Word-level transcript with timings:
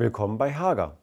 Willkommen 0.00 0.38
bei 0.38 0.54
Hager. 0.54 0.96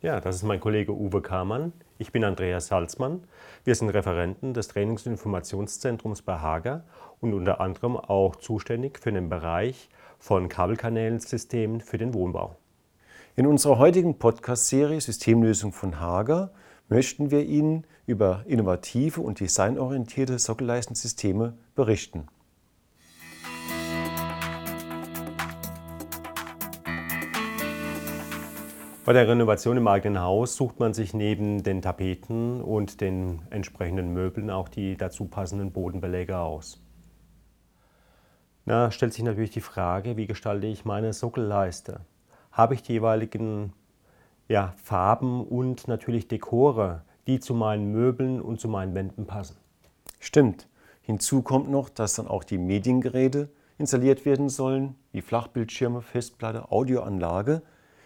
Ja, 0.00 0.20
das 0.20 0.34
ist 0.34 0.42
mein 0.42 0.58
Kollege 0.58 0.92
Uwe 0.92 1.22
Kamann. 1.22 1.72
Ich 1.98 2.10
bin 2.10 2.24
Andreas 2.24 2.66
Salzmann. 2.66 3.22
Wir 3.62 3.76
sind 3.76 3.88
Referenten 3.90 4.52
des 4.52 4.66
Trainings- 4.66 5.06
und 5.06 5.12
Informationszentrums 5.12 6.22
bei 6.22 6.40
Hager 6.40 6.82
und 7.20 7.34
unter 7.34 7.60
anderem 7.60 7.96
auch 7.96 8.34
zuständig 8.34 8.98
für 8.98 9.12
den 9.12 9.28
Bereich 9.28 9.88
von 10.18 10.48
Kabelkanälensystemen 10.48 11.80
für 11.80 11.98
den 11.98 12.14
Wohnbau. 12.14 12.56
In 13.36 13.46
unserer 13.46 13.78
heutigen 13.78 14.18
Podcast-Serie 14.18 15.00
Systemlösung 15.00 15.72
von 15.72 16.00
Hager 16.00 16.50
möchten 16.88 17.30
wir 17.30 17.44
Ihnen 17.44 17.86
über 18.06 18.42
innovative 18.48 19.20
und 19.20 19.38
designorientierte 19.38 20.40
Sockelleistensysteme 20.40 21.56
berichten. 21.76 22.26
Bei 29.04 29.12
der 29.12 29.26
Renovation 29.26 29.76
im 29.76 29.88
eigenen 29.88 30.22
Haus 30.22 30.54
sucht 30.54 30.78
man 30.78 30.94
sich 30.94 31.12
neben 31.12 31.64
den 31.64 31.82
Tapeten 31.82 32.60
und 32.60 33.00
den 33.00 33.42
entsprechenden 33.50 34.12
Möbeln 34.12 34.48
auch 34.48 34.68
die 34.68 34.96
dazu 34.96 35.24
passenden 35.24 35.72
Bodenbeläge 35.72 36.38
aus. 36.38 36.80
Na, 38.64 38.92
stellt 38.92 39.12
sich 39.12 39.24
natürlich 39.24 39.50
die 39.50 39.60
Frage, 39.60 40.16
wie 40.16 40.28
gestalte 40.28 40.68
ich 40.68 40.84
meine 40.84 41.12
Sockelleiste? 41.12 42.02
Habe 42.52 42.74
ich 42.74 42.84
die 42.84 42.92
jeweiligen 42.92 43.72
ja, 44.46 44.72
Farben 44.76 45.44
und 45.48 45.88
natürlich 45.88 46.28
Dekore, 46.28 47.02
die 47.26 47.40
zu 47.40 47.54
meinen 47.54 47.90
Möbeln 47.90 48.40
und 48.40 48.60
zu 48.60 48.68
meinen 48.68 48.94
Wänden 48.94 49.26
passen? 49.26 49.56
Stimmt. 50.20 50.68
Hinzu 51.00 51.42
kommt 51.42 51.68
noch, 51.68 51.88
dass 51.88 52.14
dann 52.14 52.28
auch 52.28 52.44
die 52.44 52.58
Mediengeräte 52.58 53.48
installiert 53.78 54.24
werden 54.24 54.48
sollen, 54.48 54.94
wie 55.10 55.22
Flachbildschirme, 55.22 56.02
Festplatte, 56.02 56.70
Audioanlage 56.70 57.62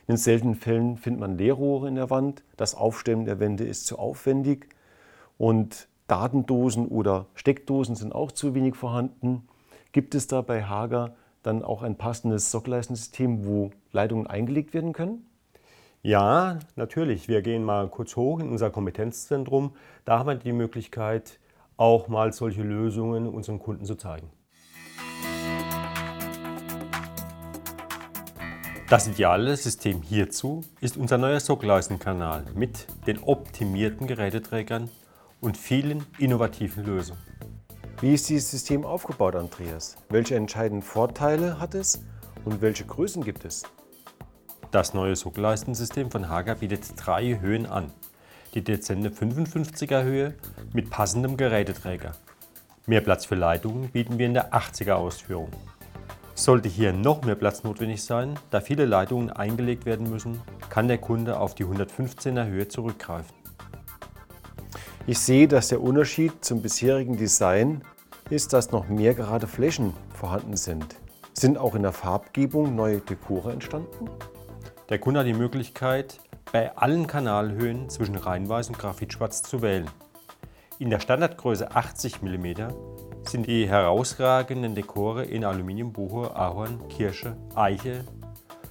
in 0.09 0.17
seltenen 0.17 0.55
Fällen 0.55 0.97
findet 0.97 1.21
man 1.21 1.37
Leerrohre 1.37 1.89
in 1.89 1.97
der 1.97 2.11
Wand. 2.11 2.45
Das 2.57 2.75
Aufstellen 2.75 3.25
der 3.25 3.41
Wände 3.41 3.65
ist 3.65 3.87
zu 3.87 3.99
aufwendig. 3.99 4.69
Und 5.39 5.89
Datendosen 6.07 6.87
oder 6.87 7.27
Steckdosen 7.35 7.97
sind 7.97 8.15
auch 8.15 8.31
zu 8.31 8.55
wenig 8.55 8.77
vorhanden. 8.77 9.48
Gibt 9.93 10.15
es 10.15 10.29
da 10.29 10.43
bei 10.43 10.63
Hager 10.63 11.17
dann 11.43 11.65
auch 11.65 11.83
ein 11.83 11.97
passendes 11.97 12.51
Sockleistensystem, 12.51 13.45
wo 13.47 13.71
Leitungen 13.93 14.27
eingelegt 14.27 14.75
werden 14.75 14.93
können? 14.93 15.27
Ja, 16.03 16.61
natürlich. 16.77 17.27
Wir 17.27 17.43
gehen 17.43 17.65
mal 17.65 17.89
kurz 17.89 18.15
hoch 18.15 18.39
in 18.39 18.48
unser 18.51 18.70
Kompetenzzentrum. 18.70 19.73
Da 20.05 20.20
haben 20.20 20.29
wir 20.29 20.35
die 20.37 20.53
Möglichkeit, 20.53 21.41
auch 21.77 22.07
mal 22.07 22.33
solche 22.33 22.63
Lösungen 22.63 23.27
unseren 23.27 23.59
Kunden 23.59 23.85
zu 23.85 23.97
zeigen. 23.97 24.31
Das 28.89 29.09
ideale 29.09 29.56
System 29.56 30.01
hierzu 30.01 30.61
ist 30.81 30.97
unser 30.97 31.19
neuer 31.19 31.41
Sockleistenkanal 31.41 32.45
mit 32.55 32.87
den 33.09 33.19
optimierten 33.19 34.06
Geräteträgern 34.06 34.89
und 35.41 35.56
vielen 35.56 36.06
innovativen 36.19 36.84
Lösungen. 36.84 37.20
Wie 38.01 38.14
ist 38.14 38.29
dieses 38.29 38.53
System 38.53 38.84
aufgebaut, 38.84 39.34
Andreas? 39.34 39.97
Welche 40.09 40.37
entscheidenden 40.37 40.83
Vorteile 40.83 41.59
hat 41.59 41.75
es 41.75 42.05
und 42.45 42.61
welche 42.61 42.84
Größen 42.84 43.25
gibt 43.25 43.45
es? 43.45 43.64
Das 44.70 44.95
neue 44.95 45.17
Sockleistensystem 45.17 46.12
von 46.12 46.29
Hager 46.29 46.55
bietet 46.55 46.83
drei 46.95 47.41
Höhen 47.41 47.67
an. 47.67 47.92
Die 48.55 48.62
dezente 48.62 49.11
55er 49.11 50.05
Höhe 50.05 50.34
mit 50.73 50.91
passendem 50.91 51.37
Geräteträger. 51.37 52.12
Mehr 52.87 53.01
Platz 53.01 53.25
für 53.25 53.34
Leitungen 53.34 53.89
bieten 53.89 54.17
wir 54.19 54.27
in 54.27 54.34
der 54.34 54.55
80er 54.55 54.92
Ausführung. 54.92 55.51
Sollte 56.39 56.69
hier 56.69 56.92
noch 56.92 57.23
mehr 57.23 57.35
Platz 57.35 57.64
notwendig 57.64 58.05
sein, 58.05 58.39
da 58.51 58.61
viele 58.61 58.85
Leitungen 58.85 59.30
eingelegt 59.30 59.86
werden 59.86 60.11
müssen, 60.11 60.42
kann 60.69 60.86
der 60.86 60.98
Kunde 60.98 61.41
auf 61.41 61.55
die 61.55 61.64
115er 61.64 62.47
Höhe 62.47 62.69
zurückgreifen. 62.69 63.35
Ich 65.07 65.19
sehe, 65.19 65.48
dass 65.48 65.69
der 65.69 65.80
Unterschied 65.80 66.45
zum 66.45 66.61
bisherigen 66.61 67.17
Design 67.17 67.80
ist, 68.29 68.52
dass 68.52 68.70
noch 68.70 68.86
mehr 68.89 69.14
gerade 69.14 69.47
Flächen 69.47 69.95
vorhanden 70.14 70.58
sind. 70.58 70.97
Sind 71.33 71.57
auch 71.57 71.74
in 71.74 71.83
der 71.83 71.92
Farbgebung 71.92 72.77
neue 72.77 73.01
Dekore 73.01 73.53
entstanden? 73.53 74.11
Der 74.91 74.98
Kunde 74.98 75.20
hat 75.20 75.27
die 75.27 75.33
Möglichkeit, 75.33 76.20
bei 76.53 76.77
allen 76.77 77.07
Kanalhöhen 77.07 77.89
zwischen 77.89 78.14
Reinweiß 78.14 78.68
und 78.68 78.79
Graphitschwarz 78.79 79.42
zu 79.42 79.63
wählen. 79.63 79.89
In 80.79 80.91
der 80.91 81.01
Standardgröße 81.01 81.74
80 81.74 82.20
mm 82.20 82.68
sind 83.29 83.47
die 83.47 83.69
herausragenden 83.69 84.75
Dekore 84.75 85.25
in 85.25 85.45
Aluminium, 85.45 85.92
Buche, 85.92 86.35
Ahorn, 86.35 86.89
Kirsche, 86.89 87.37
Eiche, 87.55 88.05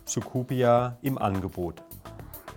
Sucubia 0.06 0.98
im 1.02 1.18
Angebot. 1.18 1.84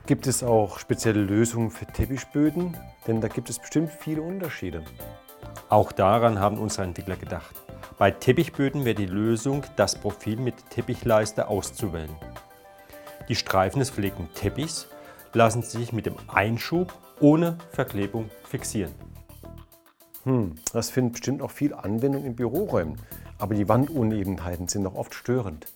Gibt 0.06 0.26
es 0.26 0.42
auch 0.42 0.78
spezielle 0.78 1.20
Lösungen 1.20 1.70
für 1.70 1.86
Teppichböden? 1.86 2.76
Denn 3.06 3.20
da 3.20 3.28
gibt 3.28 3.50
es 3.50 3.58
bestimmt 3.58 3.90
viele 3.90 4.22
Unterschiede. 4.22 4.82
Auch 5.68 5.92
daran 5.92 6.38
haben 6.38 6.58
unsere 6.58 6.84
Entwickler 6.84 7.16
gedacht. 7.16 7.54
Bei 7.98 8.10
Teppichböden 8.10 8.84
wäre 8.84 8.94
die 8.94 9.06
Lösung, 9.06 9.64
das 9.76 9.94
Profil 9.94 10.36
mit 10.36 10.70
Teppichleiste 10.70 11.48
auszuwählen. 11.48 12.14
Die 13.28 13.34
Streifen 13.34 13.80
des 13.80 13.90
verlegten 13.90 14.28
Teppichs 14.34 14.88
lassen 15.32 15.62
sich 15.62 15.92
mit 15.92 16.06
dem 16.06 16.16
Einschub 16.28 16.94
ohne 17.20 17.58
Verklebung 17.72 18.30
fixieren. 18.44 18.94
Hm, 20.28 20.56
das 20.74 20.90
findet 20.90 21.14
bestimmt 21.14 21.40
auch 21.40 21.50
viel 21.50 21.72
Anwendung 21.72 22.26
in 22.26 22.36
Büroräumen. 22.36 22.96
Aber 23.38 23.54
die 23.54 23.66
Wandunebenheiten 23.66 24.68
sind 24.68 24.84
doch 24.84 24.94
oft 24.94 25.14
störend. 25.14 25.72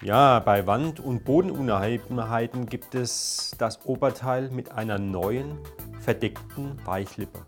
Ja, 0.00 0.38
bei 0.38 0.68
Wand- 0.68 1.00
und 1.00 1.24
Bodenunebenheiten 1.24 2.66
gibt 2.66 2.94
es 2.94 3.50
das 3.58 3.84
Oberteil 3.86 4.48
mit 4.50 4.70
einer 4.70 5.00
neuen, 5.00 5.58
verdeckten 5.98 6.78
Weichlippe, 6.84 7.40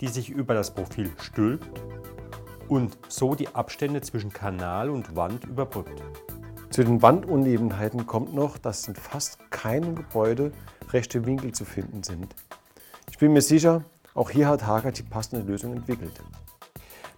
die 0.00 0.06
sich 0.06 0.30
über 0.30 0.54
das 0.54 0.72
Profil 0.72 1.10
stülpt 1.20 1.82
und 2.68 2.96
so 3.08 3.34
die 3.34 3.48
Abstände 3.48 4.02
zwischen 4.02 4.32
Kanal 4.32 4.88
und 4.88 5.16
Wand 5.16 5.46
überbrückt. 5.46 6.00
Zu 6.70 6.84
den 6.84 7.02
Wandunebenheiten 7.02 8.06
kommt 8.06 8.34
noch, 8.34 8.56
dass 8.56 8.86
in 8.86 8.94
fast 8.94 9.50
keinem 9.50 9.96
Gebäude 9.96 10.52
rechte 10.92 11.26
Winkel 11.26 11.50
zu 11.50 11.64
finden 11.64 12.04
sind. 12.04 12.36
Ich 13.10 13.18
bin 13.18 13.32
mir 13.32 13.42
sicher, 13.42 13.84
auch 14.14 14.30
hier 14.30 14.48
hat 14.48 14.64
Hager 14.64 14.92
die 14.92 15.02
passende 15.02 15.44
Lösung 15.44 15.74
entwickelt. 15.74 16.22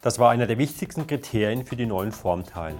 Das 0.00 0.18
war 0.18 0.30
einer 0.30 0.46
der 0.46 0.56
wichtigsten 0.56 1.06
Kriterien 1.06 1.66
für 1.66 1.76
die 1.76 1.84
neuen 1.84 2.10
Formteile. 2.10 2.78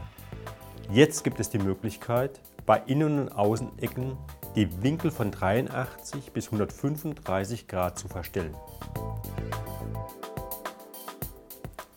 Jetzt 0.91 1.23
gibt 1.23 1.39
es 1.39 1.51
die 1.51 1.59
Möglichkeit, 1.59 2.41
bei 2.65 2.83
Innen- 2.87 3.21
und 3.21 3.29
Außenecken 3.29 4.17
die 4.55 4.83
Winkel 4.83 5.11
von 5.11 5.31
83 5.31 6.33
bis 6.33 6.47
135 6.47 7.69
Grad 7.69 7.99
zu 7.99 8.09
verstellen. 8.09 8.57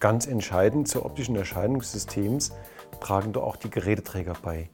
Ganz 0.02 0.28
entscheidend 0.28 0.90
zur 0.90 1.06
optischen 1.06 1.38
Erscheinung 1.38 1.80
des 1.80 1.94
Systems 1.94 2.52
tragen 3.00 3.32
doch 3.32 3.44
auch 3.44 3.56
die 3.56 3.70
Geräteträger 3.70 4.34
bei. 4.42 4.70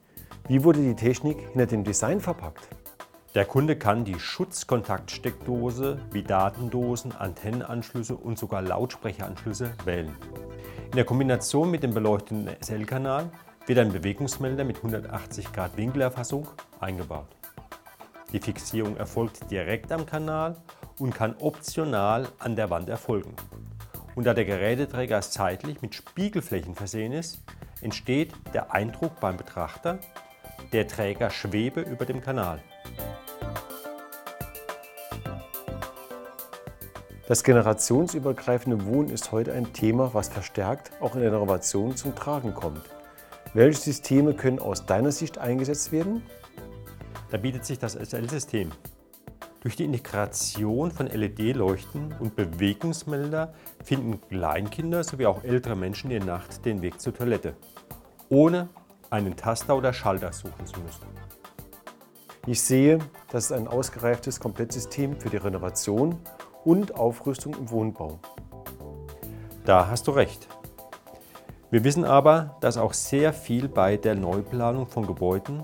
Wie 0.48 0.64
wurde 0.64 0.80
die 0.82 0.96
Technik 0.96 1.38
hinter 1.52 1.68
dem 1.68 1.84
Design 1.84 2.22
verpackt? 2.22 2.68
Der 3.36 3.44
Kunde 3.44 3.76
kann 3.76 4.06
die 4.06 4.18
Schutzkontaktsteckdose 4.18 6.00
wie 6.12 6.24
Datendosen, 6.24 7.12
Antennenanschlüsse 7.12 8.16
und 8.16 8.40
sogar 8.40 8.62
Lautsprecheranschlüsse 8.62 9.74
wählen. 9.84 10.16
In 10.86 10.96
der 10.96 11.04
Kombination 11.04 11.70
mit 11.70 11.84
dem 11.84 11.94
beleuchteten 11.94 12.50
SL-Kanal 12.62 13.30
wird 13.66 13.80
ein 13.80 13.92
Bewegungsmelder 13.92 14.64
mit 14.64 14.78
180 14.78 15.52
Grad 15.52 15.76
Winkelerfassung 15.76 16.48
eingebaut. 16.80 17.28
Die 18.32 18.40
Fixierung 18.40 18.96
erfolgt 18.96 19.52
direkt 19.52 19.92
am 19.92 20.06
Kanal 20.06 20.56
und 20.98 21.14
kann 21.14 21.36
optional 21.40 22.30
an 22.40 22.56
der 22.56 22.70
Wand 22.70 22.88
erfolgen. 22.88 23.36
Und 24.16 24.24
da 24.24 24.34
der 24.34 24.46
Geräteträger 24.46 25.22
seitlich 25.22 25.82
mit 25.82 25.94
Spiegelflächen 25.94 26.74
versehen 26.74 27.12
ist, 27.12 27.44
entsteht 27.82 28.32
der 28.54 28.74
Eindruck 28.74 29.20
beim 29.20 29.36
Betrachter, 29.36 30.00
der 30.72 30.88
Träger 30.88 31.30
schwebe 31.32 31.82
über 31.82 32.06
dem 32.06 32.22
Kanal. 32.22 32.62
Das 37.28 37.44
generationsübergreifende 37.44 38.86
Wohnen 38.86 39.10
ist 39.10 39.32
heute 39.32 39.52
ein 39.54 39.74
Thema, 39.74 40.14
was 40.14 40.30
verstärkt 40.30 40.92
auch 41.02 41.16
in 41.16 41.22
der 41.22 41.34
Renovation 41.34 41.96
zum 41.96 42.14
Tragen 42.14 42.54
kommt. 42.54 42.82
Welche 43.56 43.82
Systeme 43.82 44.36
können 44.36 44.60
aus 44.60 44.86
deiner 44.86 45.12
Sicht 45.12 45.40
eingesetzt 45.40 45.92
werden? 45.92 46.22
Da 47.32 47.38
bietet 47.38 47.66
sich 47.66 47.80
das 47.80 47.94
SL-System. 47.94 48.72
Durch 49.62 49.76
die 49.76 49.86
Integration 49.86 50.92
von 50.92 51.08
LED-Leuchten 51.08 52.14
und 52.20 52.36
Bewegungsmelder 52.36 53.56
finden 53.84 54.22
Kleinkinder 54.30 55.04
sowie 55.04 55.26
auch 55.26 55.44
ältere 55.44 55.76
Menschen 55.76 56.12
in 56.12 56.20
der 56.20 56.36
Nacht 56.36 56.64
den 56.64 56.84
Weg 56.84 57.02
zur 57.02 57.16
Toilette, 57.16 57.56
ohne 58.30 58.70
einen 59.10 59.36
Taster 59.36 59.76
oder 59.76 59.94
Schalter 59.94 60.32
suchen 60.32 60.68
zu 60.68 60.80
müssen. 60.80 61.08
Ich 62.46 62.62
sehe, 62.62 63.00
das 63.32 63.46
ist 63.46 63.52
ein 63.52 63.68
ausgereiftes 63.68 64.40
Komplettsystem 64.40 65.20
für 65.20 65.32
die 65.32 65.38
Renovation 65.38 66.20
und 66.66 66.96
Aufrüstung 66.96 67.54
im 67.54 67.70
Wohnbau. 67.70 68.20
Da 69.64 69.88
hast 69.88 70.08
du 70.08 70.12
recht. 70.12 70.48
Wir 71.72 71.84
wissen 71.84 72.04
aber, 72.04 72.58
dass 72.60 72.78
auch 72.78 72.94
sehr 72.94 73.34
viel 73.34 73.68
bei 73.68 73.98
der 73.98 74.16
Neuplanung 74.16 74.88
von 74.88 75.08
Gebäuden 75.08 75.64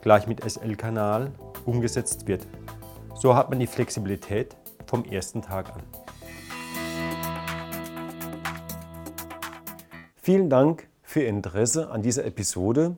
gleich 0.00 0.26
mit 0.26 0.42
SL-Kanal 0.42 1.32
umgesetzt 1.66 2.26
wird. 2.26 2.46
So 3.14 3.34
hat 3.34 3.50
man 3.50 3.58
die 3.58 3.66
Flexibilität 3.66 4.56
vom 4.86 5.04
ersten 5.04 5.42
Tag 5.42 5.74
an. 5.74 5.82
Vielen 10.16 10.50
Dank 10.50 10.88
für 11.02 11.22
Ihr 11.22 11.28
Interesse 11.28 11.90
an 11.90 12.02
dieser 12.02 12.24
Episode 12.24 12.96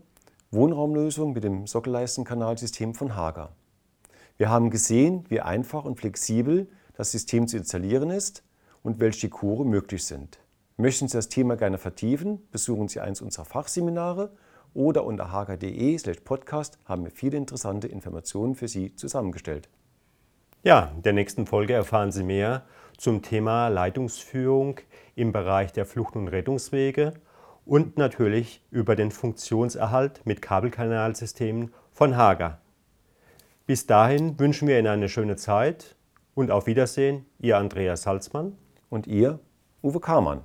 Wohnraumlösung 0.50 1.32
mit 1.32 1.44
dem 1.44 1.68
Sockelleistenkanalsystem 1.68 2.94
von 2.94 3.14
Hager. 3.14 3.52
Wir 4.36 4.48
haben 4.48 4.70
gesehen, 4.70 5.24
wie 5.28 5.40
einfach 5.40 5.84
und 5.84 6.00
flexibel 6.00 6.68
das 7.00 7.12
System 7.12 7.48
zu 7.48 7.56
installieren 7.56 8.10
ist 8.10 8.44
und 8.82 9.00
welche 9.00 9.28
Dekore 9.28 9.64
möglich 9.64 10.04
sind. 10.04 10.38
Möchten 10.76 11.08
Sie 11.08 11.16
das 11.16 11.30
Thema 11.30 11.56
gerne 11.56 11.78
vertiefen, 11.78 12.46
besuchen 12.50 12.88
Sie 12.88 13.00
eins 13.00 13.22
unserer 13.22 13.46
Fachseminare 13.46 14.30
oder 14.74 15.04
unter 15.04 15.32
hager.de/podcast 15.32 16.78
haben 16.84 17.04
wir 17.04 17.10
viele 17.10 17.38
interessante 17.38 17.88
Informationen 17.88 18.54
für 18.54 18.68
Sie 18.68 18.94
zusammengestellt. 18.96 19.70
Ja, 20.62 20.92
in 20.94 21.00
der 21.00 21.14
nächsten 21.14 21.46
Folge 21.46 21.72
erfahren 21.72 22.12
Sie 22.12 22.22
mehr 22.22 22.66
zum 22.98 23.22
Thema 23.22 23.68
Leitungsführung 23.68 24.80
im 25.14 25.32
Bereich 25.32 25.72
der 25.72 25.86
Flucht- 25.86 26.16
und 26.16 26.28
Rettungswege 26.28 27.14
und 27.64 27.96
natürlich 27.96 28.62
über 28.70 28.94
den 28.94 29.10
Funktionserhalt 29.10 30.20
mit 30.26 30.42
Kabelkanalsystemen 30.42 31.72
von 31.92 32.18
Hager. 32.18 32.60
Bis 33.64 33.86
dahin 33.86 34.38
wünschen 34.38 34.68
wir 34.68 34.78
Ihnen 34.78 34.88
eine 34.88 35.08
schöne 35.08 35.36
Zeit 35.36 35.96
und 36.34 36.50
auf 36.50 36.66
Wiedersehen, 36.66 37.26
Ihr 37.38 37.58
Andreas 37.58 38.02
Salzmann 38.02 38.56
und 38.88 39.06
Ihr 39.06 39.40
Uwe 39.82 40.00
Karmann. 40.00 40.42